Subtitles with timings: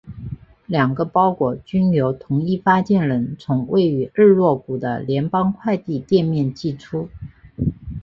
[0.65, 7.07] 两个包裹均由同一发件人从位于日落谷的联邦快递店面寄出。